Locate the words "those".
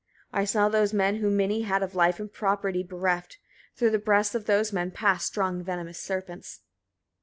0.67-0.93, 4.47-4.73